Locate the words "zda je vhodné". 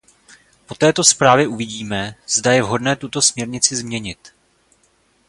2.27-2.95